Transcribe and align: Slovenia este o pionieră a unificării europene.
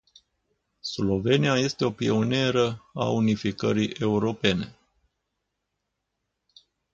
Slovenia 0.81 1.57
este 1.59 1.85
o 1.85 1.91
pionieră 1.91 2.89
a 2.93 3.09
unificării 3.09 3.87
europene. 3.89 4.77